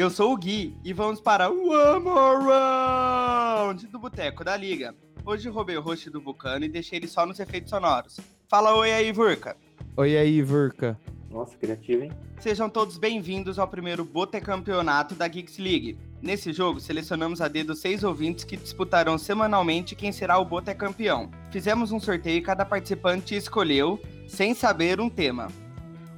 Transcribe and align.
Eu 0.00 0.08
sou 0.08 0.32
o 0.32 0.36
Gui 0.38 0.74
e 0.82 0.94
vamos 0.94 1.20
para 1.20 1.50
o 1.50 1.68
One 1.68 2.02
More 2.02 2.42
Round 2.42 3.86
do 3.88 3.98
Boteco 3.98 4.42
da 4.42 4.56
Liga. 4.56 4.94
Hoje 5.26 5.50
roubei 5.50 5.76
o 5.76 5.82
host 5.82 6.08
do 6.08 6.22
Vulcano 6.22 6.64
e 6.64 6.70
deixei 6.70 6.98
ele 6.98 7.06
só 7.06 7.26
nos 7.26 7.38
efeitos 7.38 7.68
sonoros. 7.68 8.18
Fala 8.48 8.74
oi 8.76 8.94
aí, 8.94 9.12
Vurka. 9.12 9.58
Oi 9.98 10.16
aí, 10.16 10.40
Vurka. 10.40 10.98
Nossa, 11.28 11.54
criativo, 11.58 12.04
hein? 12.04 12.12
Sejam 12.38 12.70
todos 12.70 12.96
bem-vindos 12.96 13.58
ao 13.58 13.68
primeiro 13.68 14.02
Botecampeonato 14.02 15.14
da 15.14 15.28
Geeks 15.28 15.58
League. 15.58 15.98
Nesse 16.22 16.50
jogo, 16.50 16.80
selecionamos 16.80 17.42
a 17.42 17.48
dedo 17.48 17.74
seis 17.74 18.02
ouvintes 18.02 18.42
que 18.42 18.56
disputarão 18.56 19.18
semanalmente 19.18 19.94
quem 19.94 20.12
será 20.12 20.38
o 20.38 20.46
Botecampeão. 20.46 21.30
Fizemos 21.50 21.92
um 21.92 22.00
sorteio 22.00 22.38
e 22.38 22.42
cada 22.42 22.64
participante 22.64 23.34
escolheu, 23.34 24.00
sem 24.26 24.54
saber, 24.54 24.98
um 24.98 25.10
tema. 25.10 25.48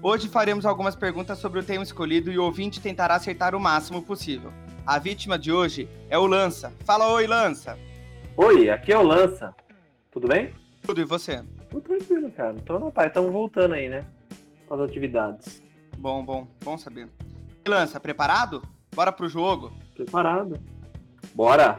Hoje 0.05 0.29
faremos 0.29 0.67
algumas 0.67 0.97
perguntas 0.97 1.39
sobre 1.39 1.61
o 1.61 1.63
tema 1.63 1.85
escolhido 1.85 2.33
e 2.33 2.37
o 2.37 2.43
ouvinte 2.43 2.81
tentará 2.81 3.15
acertar 3.15 3.55
o 3.55 3.61
máximo 3.61 4.03
possível. 4.03 4.53
A 4.85 4.99
vítima 4.99 5.39
de 5.39 5.53
hoje 5.53 5.89
é 6.11 6.19
o 6.19 6.27
Lança. 6.27 6.73
Fala 6.85 7.07
oi, 7.13 7.25
Lança. 7.29 7.79
Oi, 8.37 8.69
aqui 8.69 8.93
é 8.93 8.99
o 8.99 9.03
Lança. 9.03 9.55
Tudo 10.11 10.27
bem? 10.27 10.53
Tudo 10.85 11.01
e 11.01 11.05
você? 11.05 11.45
Tudo 11.71 11.83
tranquilo, 11.83 12.33
cara. 12.33 12.55
Tô 12.67 12.81
na 12.81 12.91
paz, 12.91 13.07
estamos 13.07 13.31
voltando 13.31 13.75
aí, 13.75 13.89
né? 13.89 14.05
Com 14.67 14.75
as 14.75 14.81
atividades. 14.81 15.63
Bom, 15.97 16.25
bom, 16.25 16.49
bom 16.65 16.77
saber. 16.77 17.09
Lança, 17.65 18.01
preparado? 18.01 18.61
Bora 18.93 19.13
pro 19.13 19.29
jogo? 19.29 19.73
Preparado. 19.95 20.59
Bora! 21.33 21.79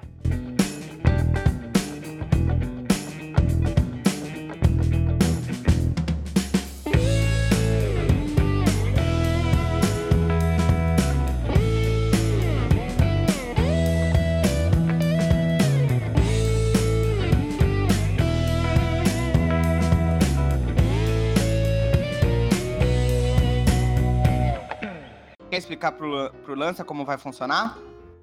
Explicar 25.83 25.91
pro, 25.91 26.31
pro 26.43 26.55
Lança 26.55 26.83
como 26.83 27.03
vai 27.05 27.17
funcionar? 27.17 27.77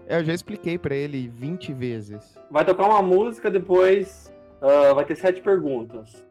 É, 0.06 0.19
Eu 0.19 0.25
já 0.25 0.33
expliquei 0.33 0.78
pra 0.78 0.94
ele 0.94 1.28
20 1.28 1.72
vezes. 1.72 2.36
Vai 2.50 2.64
tocar 2.64 2.86
uma 2.86 3.02
música, 3.02 3.50
depois 3.50 4.33
ah, 4.62 4.94
vai 4.94 5.05
ter 5.05 5.17
sete 5.17 5.41
perguntas. 5.42 6.25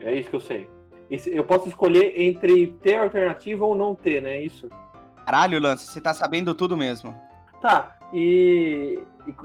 É 0.00 0.12
isso 0.14 0.28
que 0.30 0.36
eu 0.36 0.40
sei. 0.40 0.68
Se- 1.18 1.34
Eu 1.34 1.44
posso 1.44 1.68
escolher 1.68 2.20
entre 2.20 2.68
ter 2.82 2.96
alternativa 2.96 3.64
ou 3.64 3.74
não 3.76 3.94
ter, 3.94 4.20
né? 4.20 4.40
Isso. 4.42 4.68
Caralho, 5.24 5.60
Lança, 5.60 5.90
você 5.90 6.00
tá 6.00 6.12
sabendo 6.12 6.54
tudo 6.54 6.76
mesmo. 6.76 7.14
Tá, 7.60 7.96
e, 8.12 8.98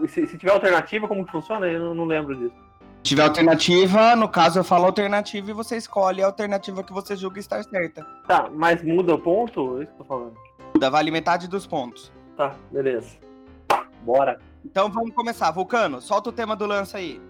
e 0.04 0.08
se, 0.08 0.26
se 0.26 0.38
tiver 0.40 0.52
alternativa, 0.52 1.08
como 1.08 1.24
que 1.24 1.32
funciona? 1.32 1.68
Eu 1.68 1.80
não, 1.80 1.94
não 1.96 2.06
lembro 2.06 2.36
disso. 2.36 2.67
Se 3.08 3.12
tiver 3.12 3.24
alternativa, 3.24 4.18
no 4.18 4.28
caso 4.28 4.60
eu 4.60 4.66
falo 4.66 4.86
alternativa 4.86 5.50
e 5.50 5.54
você 5.54 5.78
escolhe 5.78 6.22
a 6.22 6.26
alternativa 6.26 6.84
que 6.84 6.92
você 6.92 7.16
julga 7.16 7.40
estar 7.40 7.64
certa. 7.64 8.06
Tá, 8.28 8.50
mas 8.52 8.84
muda 8.84 9.16
o 9.16 9.18
ponto? 9.18 9.80
É 9.80 9.84
isso 9.84 9.94
que 9.94 10.02
eu 10.02 10.04
tô 10.04 10.04
falando. 10.04 10.36
Muda, 10.74 10.90
Vale 10.90 11.10
metade 11.10 11.48
dos 11.48 11.66
pontos. 11.66 12.12
Tá, 12.36 12.54
beleza. 12.70 13.16
Bora. 14.02 14.42
Então 14.66 14.92
vamos 14.92 15.16
começar. 15.16 15.50
Vulcano, 15.52 16.02
solta 16.02 16.32
o 16.32 16.34
tema 16.34 16.54
do 16.54 16.66
Lança 16.66 16.98
aí. 16.98 17.22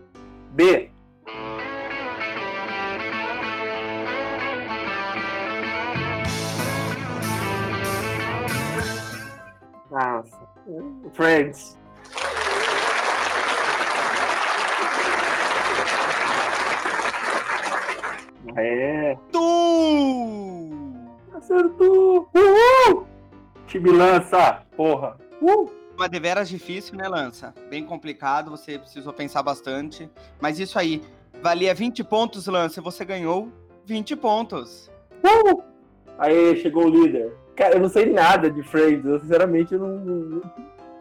B. 0.50 0.90
Nossa. 9.92 10.40
Friends. 11.14 11.78
É. 18.56 19.18
Tu! 19.32 20.70
Acertou! 21.34 22.30
Uhul! 22.34 23.08
Time 23.68 23.92
lança! 23.92 24.64
Porra! 24.76 25.18
Uh! 25.42 25.70
Uma 25.96 26.08
deveras 26.08 26.48
difícil, 26.48 26.96
né, 26.96 27.08
Lança? 27.08 27.56
Bem 27.72 27.84
complicado, 27.84 28.52
você 28.52 28.78
precisou 28.78 29.12
pensar 29.12 29.42
bastante. 29.42 30.08
Mas 30.40 30.60
isso 30.60 30.78
aí, 30.78 31.02
valia 31.42 31.74
20 31.74 32.04
pontos, 32.04 32.46
Lança, 32.46 32.80
e 32.80 32.84
você 32.84 33.04
ganhou 33.04 33.52
20 33.84 34.16
pontos. 34.16 34.92
Uh! 35.24 35.64
Aí 36.20 36.56
chegou 36.58 36.86
o 36.86 36.90
líder. 36.90 37.34
Cara, 37.56 37.76
eu 37.76 37.80
não 37.80 37.90
sei 37.90 38.12
nada 38.14 38.52
de 38.52 38.62
Friends. 38.62 39.04
Eu, 39.06 39.20
sinceramente, 39.20 39.74
eu 39.74 39.80
não. 39.80 40.42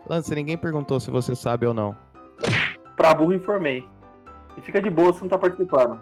Lance, 0.09 0.35
ninguém 0.35 0.57
perguntou 0.57 0.99
se 0.99 1.11
você 1.11 1.35
sabe 1.35 1.67
ou 1.67 1.75
não. 1.75 1.95
Pra 2.97 3.15
burro 3.15 3.35
informei. 3.35 3.87
E 4.57 4.63
fica 4.63 4.81
de 4.81 4.89
boa 4.89 5.13
se 5.13 5.21
não 5.21 5.29
tá 5.29 5.37
participando. 5.37 6.01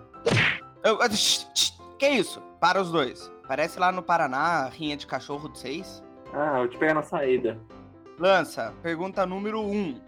Eu- 0.85 0.99
shh, 1.11 1.47
shh, 1.55 1.73
que 1.99 2.09
isso? 2.09 2.41
Para 2.61 2.81
os 2.81 2.91
dois. 2.93 3.31
Parece 3.49 3.79
lá 3.79 3.91
no 3.93 4.03
Paraná, 4.03 4.69
rinha 4.69 4.97
de 4.97 5.07
cachorro 5.07 5.49
de 5.49 5.59
seis. 5.59 6.03
Ah, 6.33 6.61
eu 6.61 6.69
te 6.69 6.77
pego 6.79 6.95
na 6.95 7.03
saída. 7.03 7.59
Lança, 8.19 8.73
pergunta 8.83 9.27
número 9.27 9.61
1. 9.61 10.01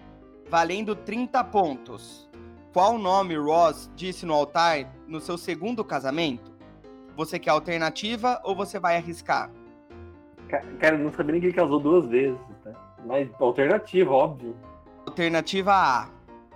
Valendo 0.49 0.95
30 0.95 1.43
pontos. 1.45 2.29
Qual 2.73 2.99
nome 2.99 3.37
Ross 3.37 3.91
disse 3.97 4.25
no 4.27 4.35
altar 4.35 4.93
no 5.07 5.21
seu 5.21 5.37
segundo 5.39 5.85
casamento? 5.85 6.53
Você 7.17 7.39
quer 7.39 7.51
alternativa 7.51 8.41
ou 8.45 8.55
você 8.55 8.79
vai 8.79 8.97
arriscar? 8.97 9.51
Ca- 10.49 10.63
Cara, 10.79 10.99
não 10.99 11.11
sabia 11.11 11.33
nem 11.33 11.41
que 11.41 11.47
ele 11.49 11.55
casou 11.55 11.81
duas 11.81 12.07
vezes, 12.07 12.39
tá? 12.63 12.73
Mas 13.05 13.29
alternativa, 13.41 14.13
óbvio. 14.13 14.55
Alternativa 15.07 15.73
A, 15.73 16.09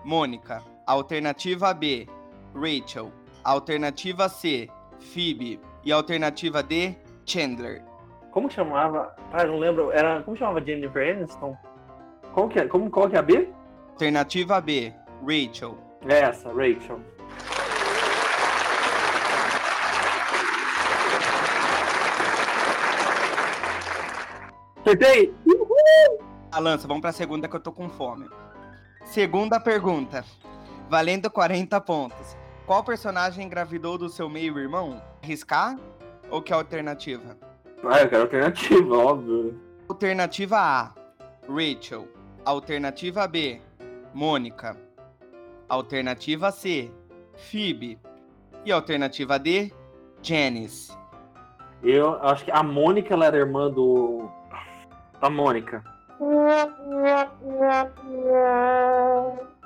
Mônica. 0.04 0.62
Alternativa 0.86 1.72
B, 1.72 2.06
Rachel. 2.54 3.10
Alternativa 3.44 4.28
C, 4.28 4.68
Phoebe. 4.98 5.60
E 5.84 5.92
alternativa 5.92 6.62
D, 6.62 6.94
Chandler. 7.24 7.82
Como 8.30 8.50
chamava? 8.50 9.14
Ah, 9.32 9.44
não 9.44 9.58
lembro. 9.58 9.90
Era. 9.90 10.22
Como 10.22 10.36
chamava 10.36 10.64
Jennifer 10.64 11.16
Aniston? 11.16 11.56
Como 12.32 12.48
que 12.48 12.58
é? 12.58 12.68
Como, 12.68 12.90
qual 12.90 13.08
que 13.08 13.16
é 13.16 13.18
a 13.18 13.22
B? 13.22 13.48
Alternativa 13.90 14.60
B, 14.60 14.92
Rachel. 15.22 15.76
É 16.06 16.20
essa, 16.20 16.48
Rachel. 16.48 17.00
Acertei! 24.80 25.34
A 26.50 26.58
lança, 26.58 26.88
vamos 26.88 27.02
pra 27.02 27.12
segunda 27.12 27.46
que 27.46 27.54
eu 27.54 27.60
tô 27.60 27.70
com 27.70 27.88
fome. 27.88 28.28
Segunda 29.04 29.60
pergunta. 29.60 30.24
Valendo 30.88 31.30
40 31.30 31.80
pontos. 31.80 32.36
Qual 32.70 32.84
personagem 32.84 33.46
engravidou 33.46 33.98
do 33.98 34.08
seu 34.08 34.28
meio-irmão? 34.28 35.02
Arriscar 35.24 35.76
ou 36.30 36.40
que 36.40 36.52
alternativa? 36.52 37.36
Ah, 37.82 37.98
eu 37.98 38.08
quero 38.08 38.22
alternativa, 38.22 38.94
óbvio. 38.96 39.60
Alternativa 39.88 40.56
A, 40.56 40.94
Rachel. 41.48 42.06
Alternativa 42.44 43.26
B, 43.26 43.60
Mônica. 44.14 44.76
Alternativa 45.68 46.52
C, 46.52 46.92
Phoebe. 47.34 47.98
E 48.64 48.70
alternativa 48.70 49.36
D, 49.36 49.72
Janice. 50.22 50.96
Eu 51.82 52.22
acho 52.22 52.44
que 52.44 52.52
a 52.52 52.62
Mônica 52.62 53.12
ela 53.12 53.26
era 53.26 53.36
irmã 53.36 53.68
do. 53.68 54.30
Da 55.20 55.28
Mônica. 55.28 55.82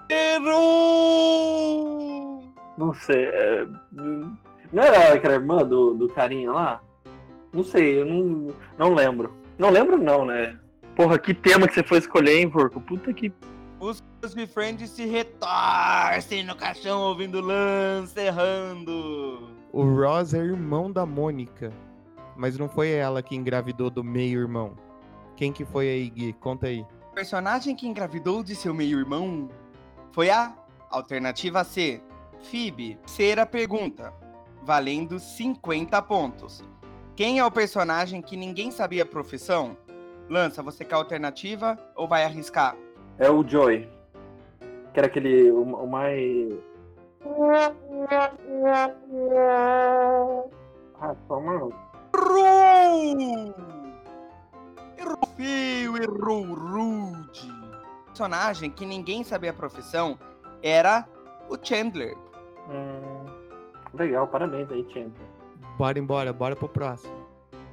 Errou! 0.08 1.13
Não 2.76 2.92
sei. 2.92 3.24
é, 3.26 3.66
Não 4.72 4.82
era 4.82 4.96
ela 4.96 5.18
que 5.18 5.26
era 5.26 5.34
irmã 5.36 5.64
do, 5.64 5.94
do 5.94 6.08
carinha 6.08 6.50
lá? 6.52 6.80
Não 7.52 7.62
sei, 7.62 8.00
eu 8.00 8.06
não, 8.06 8.54
não 8.76 8.94
lembro. 8.94 9.32
Não 9.58 9.70
lembro 9.70 9.96
não, 9.96 10.24
né? 10.24 10.58
Porra, 10.96 11.18
que 11.18 11.32
tema 11.32 11.68
que 11.68 11.74
você 11.74 11.82
foi 11.82 11.98
escolher, 11.98 12.38
hein, 12.40 12.50
porco? 12.50 12.80
Puta 12.80 13.12
que. 13.12 13.32
Os 13.80 14.02
de 14.34 14.46
friends 14.46 14.90
se 14.90 15.04
retorcem 15.04 16.42
no 16.44 16.56
caixão 16.56 17.00
ouvindo 17.02 17.40
Lance 17.40 18.18
errando. 18.18 19.50
O 19.72 19.82
Ross 19.84 20.32
é 20.34 20.38
irmão 20.38 20.90
da 20.90 21.04
Mônica. 21.04 21.70
Mas 22.36 22.58
não 22.58 22.68
foi 22.68 22.90
ela 22.90 23.22
que 23.22 23.36
engravidou 23.36 23.90
do 23.90 24.02
meio-irmão. 24.02 24.76
Quem 25.36 25.52
que 25.52 25.64
foi 25.64 25.88
aí, 25.88 26.10
Gui? 26.10 26.32
Conta 26.34 26.66
aí. 26.66 26.80
O 27.10 27.14
personagem 27.14 27.76
que 27.76 27.86
engravidou 27.86 28.42
de 28.42 28.56
seu 28.56 28.72
meio-irmão 28.74 29.48
foi 30.12 30.30
a 30.30 30.54
alternativa 30.90 31.62
C, 31.64 32.00
Phoebe. 32.44 32.96
Terceira 32.96 33.46
pergunta, 33.46 34.12
valendo 34.62 35.18
50 35.18 36.00
pontos. 36.02 36.62
Quem 37.16 37.38
é 37.38 37.44
o 37.44 37.50
personagem 37.50 38.20
que 38.20 38.36
ninguém 38.36 38.70
sabia 38.70 39.02
a 39.02 39.06
profissão? 39.06 39.76
Lança, 40.28 40.62
você 40.62 40.84
quer 40.84 40.94
alternativa 40.94 41.78
ou 41.94 42.08
vai 42.08 42.24
arriscar? 42.24 42.76
É 43.18 43.30
o 43.30 43.46
Joy. 43.46 43.88
Que 44.92 45.00
era 45.00 45.06
aquele. 45.06 45.50
O, 45.50 45.62
o 45.62 45.86
mais. 45.88 46.52
Ah, 51.00 51.14
toma. 51.28 51.70
Errou! 52.14 53.54
Errou 54.98 55.28
feio, 55.36 55.96
errou 55.96 56.42
Rude. 56.54 57.50
O 58.02 58.06
personagem 58.06 58.70
que 58.70 58.86
ninguém 58.86 59.22
sabia 59.22 59.50
a 59.50 59.54
profissão 59.54 60.18
era 60.62 61.06
o 61.48 61.56
Chandler. 61.60 62.16
Hum, 62.68 63.26
legal, 63.94 64.26
parabéns 64.28 64.70
aí, 64.70 64.84
Chandler. 64.92 65.12
Bora 65.76 65.98
embora, 65.98 66.32
bora 66.32 66.56
pro 66.56 66.68
próximo. 66.68 67.14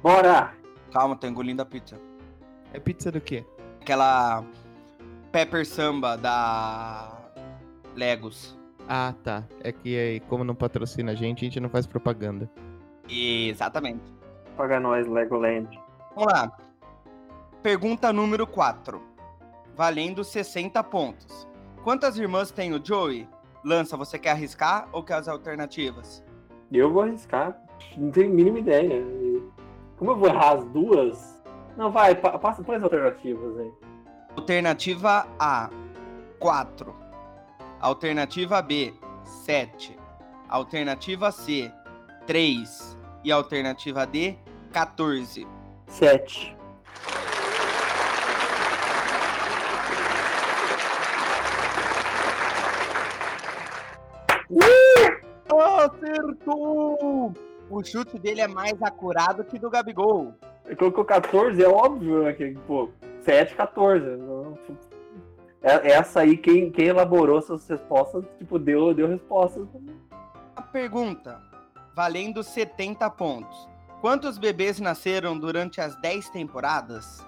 Bora! 0.02 0.54
Calma, 0.92 1.16
tô 1.16 1.26
engolindo 1.26 1.62
a 1.62 1.64
pizza. 1.64 1.98
É 2.72 2.80
pizza 2.80 3.10
do 3.10 3.20
quê? 3.20 3.44
Aquela 3.80 4.44
Pepper 5.30 5.66
Samba 5.66 6.16
da 6.16 7.18
Legos. 7.94 8.58
Ah, 8.88 9.14
tá. 9.22 9.44
É 9.60 9.72
que 9.72 9.96
aí, 9.96 10.20
como 10.20 10.44
não 10.44 10.54
patrocina 10.54 11.12
a 11.12 11.14
gente, 11.14 11.38
a 11.38 11.44
gente 11.44 11.60
não 11.60 11.68
faz 11.68 11.86
propaganda. 11.86 12.50
Exatamente. 13.08 14.02
Paga 14.56 14.78
nós, 14.80 15.06
Legoland. 15.06 15.68
Vamos 16.14 16.32
lá. 16.32 16.52
Pergunta 17.62 18.12
número 18.12 18.46
4. 18.46 19.00
Valendo 19.74 20.22
60 20.24 20.82
pontos. 20.84 21.48
Quantas 21.82 22.18
irmãs 22.18 22.50
tem 22.50 22.74
o 22.74 22.84
Joey? 22.84 23.28
Lança, 23.64 23.96
você 23.96 24.18
quer 24.18 24.30
arriscar 24.30 24.88
ou 24.92 25.02
quer 25.02 25.14
as 25.14 25.28
alternativas? 25.28 26.24
Eu 26.70 26.92
vou 26.92 27.02
arriscar. 27.02 27.56
Não 27.96 28.10
tenho 28.10 28.30
a 28.30 28.34
mínima 28.34 28.58
ideia. 28.58 29.04
Como 29.96 30.10
eu 30.12 30.16
vou 30.16 30.28
errar 30.28 30.54
as 30.58 30.64
duas? 30.66 31.42
Não, 31.76 31.90
vai, 31.90 32.14
pa- 32.14 32.38
passa 32.38 32.62
põe 32.62 32.76
as 32.76 32.82
alternativas 32.82 33.58
aí. 33.58 33.72
Alternativa 34.36 35.26
A, 35.38 35.70
4. 36.38 36.94
Alternativa 37.80 38.60
B, 38.62 38.94
7. 39.24 39.96
Alternativa 40.48 41.30
C, 41.30 41.70
3. 42.26 42.98
E 43.24 43.30
alternativa 43.30 44.04
D, 44.06 44.36
14. 44.72 45.46
Sete. 45.86 46.56
Acertou! 56.12 57.32
O 57.70 57.82
chute 57.84 58.18
dele 58.18 58.40
é 58.42 58.48
mais 58.48 58.80
acurado 58.82 59.44
que 59.44 59.58
do 59.58 59.70
Gabigol. 59.70 60.34
Ele 60.66 60.76
colocou 60.76 61.04
14, 61.04 61.62
é 61.62 61.68
óbvio, 61.68 62.22
né? 62.24 62.32
Que, 62.34 62.52
pô, 62.66 62.90
7, 63.22 63.54
14. 63.54 64.04
Não- 64.16 64.58
É- 65.62 65.92
Essa 65.92 66.20
aí, 66.20 66.36
quem, 66.36 66.70
quem 66.70 66.86
elaborou 66.88 67.38
essas 67.38 67.66
respostas, 67.68 68.24
tipo, 68.38 68.58
deu, 68.58 68.92
deu 68.92 69.06
respostas. 69.08 69.66
A 70.56 70.62
pergunta, 70.62 71.40
valendo 71.94 72.42
70 72.42 73.08
pontos. 73.10 73.68
Quantos 74.00 74.38
bebês 74.38 74.80
nasceram 74.80 75.38
durante 75.38 75.80
as 75.80 75.94
10 76.00 76.28
temporadas? 76.30 77.24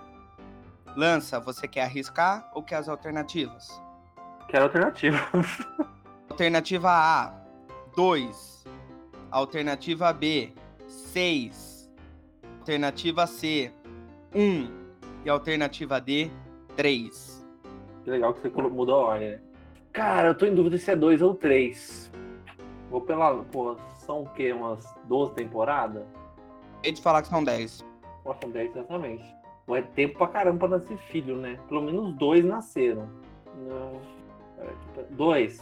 Lança, 0.97 1.39
você 1.41 1.67
quer 1.69 1.83
arriscar 1.85 2.51
ou 2.55 2.63
quer 2.63 2.77
as 2.77 2.89
alternativas? 2.89 3.81
Quero 4.49 4.65
alternativa. 4.65 5.19
Alternativa 6.29 6.91
A, 6.91 7.33
2. 7.97 8.54
Alternativa 9.35 10.13
B, 10.13 10.53
6. 10.87 11.91
Alternativa 12.61 13.27
C, 13.27 13.73
1. 14.33 14.69
E 15.25 15.29
alternativa 15.29 16.01
D, 16.01 16.31
3. 16.77 17.45
Que 18.05 18.11
legal 18.11 18.33
que 18.33 18.43
você 18.43 18.49
mudou 18.49 18.95
a 18.95 19.07
ordem, 19.09 19.31
né? 19.31 19.41
Cara, 19.93 20.29
eu 20.29 20.35
tô 20.37 20.47
em 20.47 20.55
dúvida 20.55 20.79
se 20.79 20.89
é 20.89 20.95
2 20.95 21.21
ou 21.21 21.35
3. 21.35 22.13
Vou 22.89 23.01
pela. 23.01 23.43
Pô, 23.51 23.77
são 23.97 24.23
o 24.23 24.29
quê? 24.35 24.53
Umas 24.53 24.87
12 25.09 25.35
temporadas? 25.35 26.05
Acabei 26.75 26.93
de 26.93 27.03
falar 27.03 27.23
que 27.23 27.29
são 27.29 27.43
10. 27.43 27.85
Pô, 28.23 28.37
são 28.41 28.53
10 28.53 28.71
exatamente. 28.71 29.25
Pô, 29.67 29.75
é 29.75 29.83
tempo 29.83 30.17
pra 30.17 30.29
caramba 30.29 30.61
pra 30.61 30.79
nascer 30.79 30.97
filho, 31.11 31.37
né? 31.39 31.59
Pelo 31.67 31.83
menos 31.83 32.15
dois 32.15 32.45
nasceram. 32.45 33.11
Não. 33.57 34.01
Dois. 35.11 35.61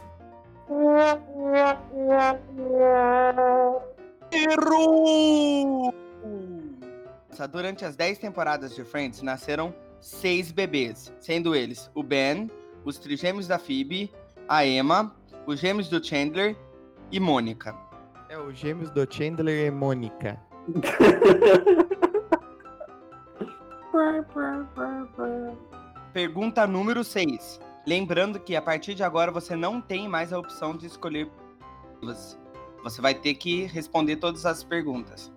Errou! 4.33 5.95
Durante 7.51 7.85
as 7.85 7.97
10 7.97 8.19
temporadas 8.19 8.75
de 8.75 8.85
Friends, 8.85 9.21
nasceram 9.21 9.75
seis 10.01 10.53
bebês, 10.53 11.13
sendo 11.21 11.55
eles 11.55 11.91
o 11.95 12.03
Ben, 12.03 12.51
os 12.85 12.99
trigêmeos 12.99 13.47
da 13.49 13.59
Phoebe, 13.59 14.13
a 14.49 14.67
Emma, 14.67 15.15
os 15.47 15.61
gêmeos 15.61 15.89
do 15.89 16.05
Chandler 16.05 16.57
e 17.11 17.19
Mônica. 17.19 17.75
É 18.29 18.39
o 18.39 18.53
gêmeos 18.53 18.91
do 18.91 19.07
Chandler 19.13 19.67
e 19.67 19.71
Mônica. 19.71 20.39
Pergunta 26.13 26.67
número 26.67 27.03
6. 27.05 27.61
Lembrando 27.87 28.39
que 28.39 28.55
a 28.55 28.63
partir 28.63 28.95
de 28.95 29.03
agora 29.03 29.31
você 29.31 29.57
não 29.57 29.81
tem 29.81 30.09
mais 30.09 30.33
a 30.33 30.39
opção 30.39 30.77
de 30.77 30.87
escolher. 30.87 31.29
Você 32.83 33.01
vai 33.01 33.15
ter 33.15 33.35
que 33.35 33.65
responder 33.65 34.17
todas 34.17 34.47
as 34.47 34.63
perguntas. 34.63 35.33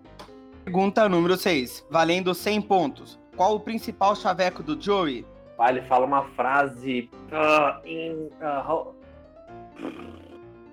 Pergunta 0.64 1.08
número 1.10 1.38
6. 1.38 1.86
Valendo 1.90 2.34
100 2.34 2.62
pontos. 2.64 3.20
Qual 3.36 3.56
o 3.56 3.60
principal 3.60 4.16
chaveco 4.16 4.64
do 4.64 4.80
Joey? 4.80 5.26
Ah, 5.58 5.70
ele 5.70 5.82
fala 5.84 6.06
uma 6.06 6.24
frase. 6.36 7.10
ah, 7.32 7.80
em, 7.86 8.30
ah, 8.42 8.66
how- 8.68 8.96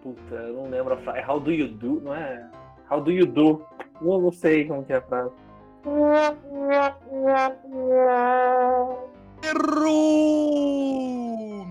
Puta, 0.03 0.35
eu 0.35 0.55
não 0.55 0.69
lembro 0.71 0.95
a 0.95 0.97
frase. 0.99 1.19
É 1.21 1.27
How 1.31 1.39
do 1.41 1.53
you 1.53 1.69
do? 1.69 2.01
Não 2.01 2.15
é? 2.15 2.49
How 2.91 3.01
do 3.01 3.11
you 3.11 3.27
do? 3.27 3.65
Eu 4.01 4.21
não 4.21 4.33
sei 4.33 4.65
como 4.67 4.85
que 4.85 4.93
é 4.93 4.97
a 4.97 5.03
frase. 5.03 5.33
Errou! 9.45 11.12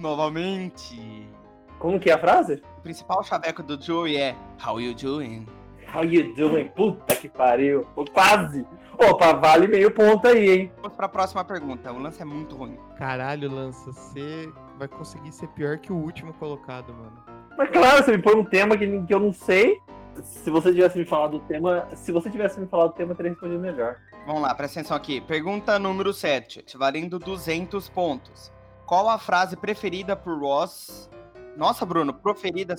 Novamente. 0.02 1.30
Como 1.78 2.00
que 2.00 2.10
é 2.10 2.14
a 2.14 2.18
frase? 2.18 2.62
O 2.80 2.82
principal 2.82 3.24
chaveco 3.24 3.62
do 3.62 3.80
Joey 3.80 4.18
é 4.18 4.36
How 4.66 4.82
you 4.82 4.96
doing? 4.96 5.46
How 5.94 6.04
you 6.04 6.34
doing? 6.34 6.70
Puta 6.70 7.16
que 7.16 7.30
pariu. 7.30 7.86
Quase. 8.12 8.66
Opa, 8.98 9.34
vale 9.34 9.68
meio 9.68 9.92
ponto 9.92 10.28
aí, 10.28 10.50
hein? 10.50 10.72
Vamos 10.82 10.96
para 10.96 11.06
a 11.06 11.10
próxima 11.10 11.46
pergunta. 11.46 11.92
O 11.92 12.00
lance 12.00 12.20
é 12.20 12.26
muito 12.26 12.56
ruim. 12.56 12.78
Caralho, 12.98 13.52
Lança, 13.52 13.92
você 13.92 14.52
vai 14.80 14.88
conseguir 14.88 15.32
ser 15.32 15.48
pior 15.50 15.78
que 15.78 15.94
o 15.94 15.96
último 15.96 16.34
colocado, 16.34 16.92
mano. 16.94 17.24
Mas 17.56 17.70
claro, 17.70 18.04
você 18.04 18.18
me 18.18 18.24
põe 18.24 18.36
um 18.36 18.46
tema 18.46 18.76
que, 18.76 19.04
que 19.04 19.14
eu 19.14 19.20
não 19.20 19.32
sei. 19.32 19.78
Se 20.24 20.50
você 20.50 20.72
tivesse 20.72 20.98
me 20.98 21.06
falado 21.06 21.38
o 21.38 21.40
tema. 21.42 21.88
Se 21.94 22.12
você 22.12 22.30
tivesse 22.32 22.60
me 22.60 22.66
falado 22.66 22.90
o 22.90 22.94
tema, 22.94 23.12
eu 23.12 23.16
teria 23.16 23.32
respondido 23.32 23.60
melhor. 23.60 23.98
Vamos 24.26 24.42
lá, 24.42 24.56
presta 24.56 24.80
atenção 24.80 24.98
aqui. 24.98 25.22
Pergunta 25.22 25.78
número 25.78 26.12
7, 26.12 26.66
valendo 26.76 27.20
200 27.20 27.88
pontos. 27.90 28.52
Qual 28.92 29.08
a 29.08 29.18
frase 29.18 29.56
preferida 29.56 30.18
por 30.18 30.38
Ross? 30.38 31.10
Nossa, 31.56 31.86
Bruno, 31.86 32.14
proferida, 32.14 32.76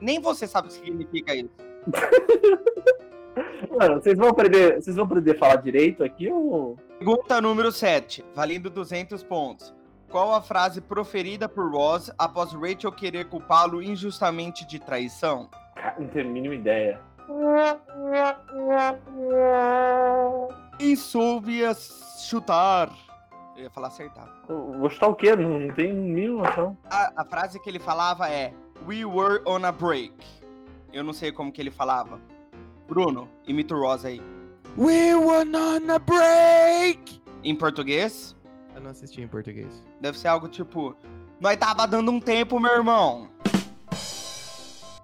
nem 0.00 0.18
você 0.18 0.46
sabe 0.46 0.68
o 0.68 0.70
que 0.70 0.76
significa 0.78 1.34
isso. 1.34 1.50
Mano, 3.78 4.00
vocês 4.00 4.16
vão 4.16 4.28
aprender. 4.28 4.80
Vocês 4.80 4.96
vão 4.96 5.04
aprender 5.04 5.32
a 5.32 5.38
falar 5.38 5.56
direito 5.56 6.02
aqui 6.02 6.32
ou. 6.32 6.78
Pergunta 6.98 7.38
número 7.38 7.70
7, 7.70 8.24
valendo 8.34 8.70
200 8.70 9.22
pontos. 9.24 9.74
Qual 10.08 10.32
a 10.32 10.40
frase 10.40 10.80
proferida 10.80 11.46
por 11.46 11.70
Ross 11.70 12.10
após 12.16 12.54
Rachel 12.54 12.90
querer 12.92 13.28
culpá-lo 13.28 13.82
injustamente 13.82 14.66
de 14.66 14.78
traição? 14.78 15.50
Não 15.98 16.08
tenho 16.08 16.30
a 16.30 16.32
mínima 16.32 16.54
ideia. 16.54 16.98
Quem 20.78 20.96
soube 20.96 21.60
chutar? 22.26 22.88
Eu 23.56 23.64
ia 23.64 23.70
falar 23.70 23.88
acertar. 23.88 24.28
Vou 24.48 24.88
chutar 24.90 25.08
o 25.08 25.14
quê? 25.14 25.34
Não, 25.34 25.58
não 25.58 25.74
tenho 25.74 25.94
mínima 25.94 26.42
noção. 26.44 26.76
A, 26.90 27.22
a 27.22 27.24
frase 27.24 27.58
que 27.60 27.68
ele 27.70 27.78
falava 27.78 28.28
é 28.28 28.52
We 28.86 29.04
were 29.04 29.42
on 29.46 29.64
a 29.64 29.72
break. 29.72 30.12
Eu 30.92 31.02
não 31.02 31.12
sei 31.12 31.32
como 31.32 31.50
que 31.50 31.60
ele 31.60 31.70
falava. 31.70 32.20
Bruno, 32.86 33.28
imita 33.46 33.74
o 33.74 33.80
Ross 33.80 34.04
aí. 34.04 34.20
We 34.76 35.14
were 35.16 35.48
on 35.56 35.90
a 35.90 35.98
break! 35.98 37.20
Em 37.42 37.54
português, 37.54 38.36
Eu 38.74 38.80
não 38.82 38.90
assisti 38.90 39.22
em 39.22 39.28
português. 39.28 39.82
deve 40.00 40.18
ser 40.18 40.28
algo 40.28 40.48
tipo 40.48 40.94
Nós 41.40 41.56
tava 41.56 41.86
dando 41.86 42.10
um 42.10 42.20
tempo, 42.20 42.60
meu 42.60 42.72
irmão. 42.72 43.28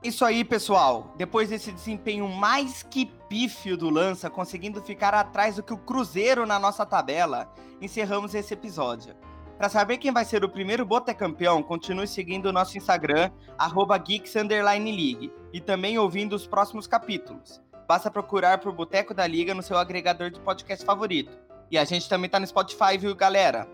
Isso 0.03 0.25
aí, 0.25 0.45
pessoal. 0.45 1.15
Depois 1.17 1.49
desse 1.49 1.71
desempenho 1.73 2.29
mais 2.29 2.83
que 2.83 3.11
pífio 3.33 3.79
do 3.79 3.89
Lança, 3.89 4.29
conseguindo 4.29 4.83
ficar 4.83 5.15
atrás 5.15 5.57
do 5.57 5.63
que 5.63 5.73
o 5.73 5.79
Cruzeiro 5.79 6.45
na 6.45 6.59
nossa 6.59 6.85
tabela, 6.85 7.51
encerramos 7.81 8.35
esse 8.35 8.53
episódio. 8.53 9.17
Para 9.57 9.71
saber 9.71 9.97
quem 9.97 10.13
vai 10.13 10.23
ser 10.23 10.45
o 10.45 10.51
primeiro 10.51 10.85
Botecampeão, 10.85 11.63
continue 11.63 12.07
seguindo 12.07 12.45
o 12.45 12.53
nosso 12.53 12.77
Instagram, 12.77 13.31
arroba 13.57 13.97
Geeks 13.97 14.37
Underline 14.37 14.93
League, 14.93 15.33
e 15.51 15.63
também 15.63 15.99
ouvindo 15.99 16.37
os 16.37 16.47
próximos 16.47 16.87
capítulos. 16.87 17.59
Basta 17.89 18.11
procurar 18.11 18.59
por 18.59 18.71
Boteco 18.71 19.15
da 19.15 19.27
Liga 19.27 19.55
no 19.55 19.63
seu 19.63 19.79
agregador 19.79 20.31
de 20.31 20.39
podcast 20.39 20.85
favorito. 20.85 21.33
E 21.71 21.79
a 21.79 21.87
gente 21.87 22.11
também 22.11 22.29
tá 22.29 22.39
no 22.39 22.47
Spotify, 22.47 22.99
viu, 22.99 23.15
galera? 23.15 23.67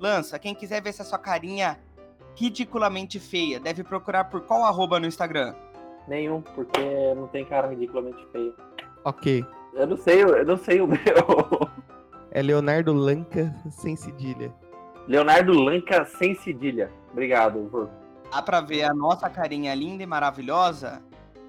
Lança, 0.00 0.40
quem 0.40 0.56
quiser 0.56 0.82
ver 0.82 0.90
essa 0.90 1.04
sua 1.04 1.20
carinha 1.20 1.78
ridiculamente 2.34 3.20
feia, 3.20 3.60
deve 3.60 3.84
procurar 3.84 4.24
por 4.24 4.40
qual 4.40 4.64
arroba 4.64 4.98
no 4.98 5.06
Instagram? 5.06 5.54
Nenhum, 6.08 6.40
porque 6.40 6.80
não 7.14 7.26
tem 7.28 7.44
cara 7.44 7.68
ridiculamente 7.68 8.26
feio. 8.32 8.54
Ok. 9.04 9.44
Eu 9.74 9.86
não 9.86 9.96
sei, 9.96 10.22
eu 10.22 10.44
não 10.44 10.56
sei 10.56 10.80
o 10.80 10.86
meu. 10.86 10.98
É 12.30 12.42
Leonardo 12.42 12.92
Lanca 12.92 13.54
sem 13.70 13.94
cedilha. 13.94 14.52
Leonardo 15.06 15.52
Lanca 15.52 16.04
sem 16.04 16.34
cedilha. 16.34 16.90
Obrigado, 17.10 17.68
Vô. 17.68 17.88
Dá 18.30 18.40
pra 18.40 18.60
ver 18.60 18.84
a 18.84 18.94
nossa 18.94 19.28
carinha 19.28 19.74
linda 19.74 20.02
e 20.02 20.06
maravilhosa. 20.06 21.02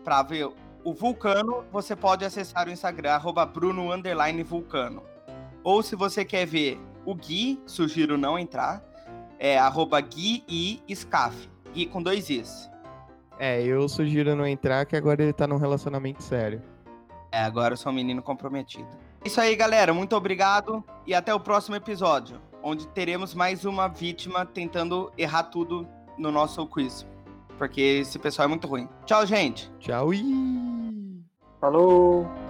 Pra 0.04 0.22
ver 0.22 0.50
o 0.84 0.94
Vulcano, 0.94 1.64
você 1.72 1.96
pode 1.96 2.26
acessar 2.26 2.68
o 2.68 2.72
Instagram, 2.72 3.12
arroba 3.12 3.46
Bruno 3.46 3.94
underline 3.94 4.44
Vulcano. 4.44 5.04
Ou 5.64 5.82
se 5.82 5.96
você 5.96 6.26
quer 6.26 6.46
ver 6.46 6.78
o 7.06 7.16
Gui, 7.16 7.62
sugiro 7.66 8.18
não 8.18 8.38
entrar, 8.38 8.84
é 9.40 9.58
arroba 9.58 10.02
Gui 10.02 10.44
e 10.48 10.84
Scaf. 10.94 11.50
Gui 11.74 11.86
com 11.86 12.04
dois 12.04 12.30
Is. 12.30 12.70
É, 13.40 13.62
eu 13.64 13.88
sugiro 13.90 14.36
não 14.36 14.46
entrar, 14.46 14.86
que 14.86 14.96
agora 14.96 15.24
ele 15.24 15.34
tá 15.34 15.48
num 15.48 15.58
relacionamento 15.58 16.22
sério. 16.22 16.62
É, 17.32 17.40
agora 17.40 17.74
eu 17.74 17.78
sou 17.78 17.92
um 17.92 17.96
menino 17.96 18.22
comprometido. 18.22 18.88
Isso 19.26 19.40
aí, 19.42 19.56
galera. 19.56 19.94
Muito 19.94 20.16
obrigado 20.16 20.84
e 21.08 21.14
até 21.14 21.34
o 21.34 21.40
próximo 21.40 21.76
episódio, 21.76 22.40
onde 22.62 22.88
teremos 22.88 23.34
mais 23.34 23.66
uma 23.66 23.88
vítima 23.88 24.46
tentando 24.46 25.12
errar 25.18 25.44
tudo 25.44 25.88
no 26.18 26.32
nosso 26.32 26.66
quiz. 26.68 27.08
Porque 27.58 27.82
esse 27.82 28.20
pessoal 28.20 28.46
é 28.46 28.50
muito 28.50 28.68
ruim. 28.68 28.88
Tchau, 29.06 29.26
gente. 29.26 29.72
Tchau 29.80 30.14
e. 30.14 31.24
Falou! 31.60 32.43